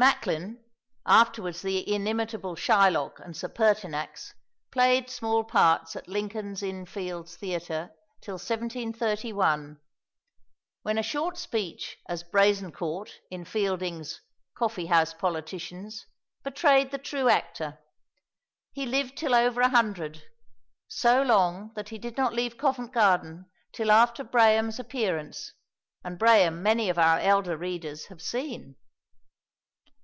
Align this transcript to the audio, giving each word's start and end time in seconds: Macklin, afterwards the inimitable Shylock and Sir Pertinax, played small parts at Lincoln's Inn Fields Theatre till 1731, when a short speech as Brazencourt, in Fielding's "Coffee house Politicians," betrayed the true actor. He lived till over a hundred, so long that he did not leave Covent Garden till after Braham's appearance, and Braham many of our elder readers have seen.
Macklin, 0.00 0.62
afterwards 1.06 1.60
the 1.60 1.92
inimitable 1.92 2.54
Shylock 2.54 3.18
and 3.18 3.36
Sir 3.36 3.48
Pertinax, 3.48 4.32
played 4.70 5.10
small 5.10 5.42
parts 5.42 5.96
at 5.96 6.06
Lincoln's 6.06 6.62
Inn 6.62 6.86
Fields 6.86 7.34
Theatre 7.34 7.90
till 8.20 8.34
1731, 8.36 9.80
when 10.82 10.98
a 10.98 11.02
short 11.02 11.36
speech 11.36 11.96
as 12.08 12.22
Brazencourt, 12.22 13.10
in 13.28 13.44
Fielding's 13.44 14.20
"Coffee 14.54 14.86
house 14.86 15.12
Politicians," 15.14 16.06
betrayed 16.44 16.92
the 16.92 16.98
true 16.98 17.28
actor. 17.28 17.80
He 18.70 18.86
lived 18.86 19.16
till 19.18 19.34
over 19.34 19.60
a 19.60 19.68
hundred, 19.70 20.22
so 20.86 21.20
long 21.22 21.72
that 21.74 21.88
he 21.88 21.98
did 21.98 22.16
not 22.16 22.32
leave 22.34 22.56
Covent 22.56 22.92
Garden 22.92 23.46
till 23.72 23.90
after 23.90 24.22
Braham's 24.22 24.78
appearance, 24.78 25.54
and 26.04 26.20
Braham 26.20 26.62
many 26.62 26.88
of 26.88 26.98
our 27.00 27.18
elder 27.18 27.56
readers 27.56 28.04
have 28.06 28.22
seen. 28.22 28.76